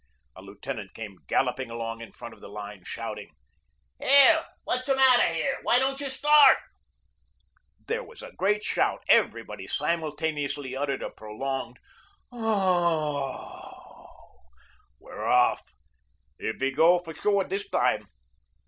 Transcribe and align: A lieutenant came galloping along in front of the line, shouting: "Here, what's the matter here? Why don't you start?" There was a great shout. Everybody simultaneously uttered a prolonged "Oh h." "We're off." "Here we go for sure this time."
A 0.35 0.41
lieutenant 0.41 0.95
came 0.95 1.19
galloping 1.27 1.69
along 1.69 2.01
in 2.01 2.11
front 2.11 2.33
of 2.33 2.39
the 2.41 2.47
line, 2.49 2.83
shouting: 2.83 3.35
"Here, 3.99 4.43
what's 4.63 4.87
the 4.87 4.95
matter 4.95 5.31
here? 5.31 5.59
Why 5.61 5.77
don't 5.77 5.99
you 5.99 6.09
start?" 6.09 6.57
There 7.85 8.03
was 8.03 8.23
a 8.23 8.31
great 8.31 8.63
shout. 8.63 9.03
Everybody 9.07 9.67
simultaneously 9.67 10.75
uttered 10.75 11.03
a 11.03 11.11
prolonged 11.11 11.77
"Oh 12.31 13.59
h." 14.47 14.55
"We're 14.97 15.23
off." 15.27 15.61
"Here 16.39 16.55
we 16.59 16.71
go 16.71 16.97
for 16.97 17.13
sure 17.13 17.43
this 17.43 17.69
time." 17.69 18.07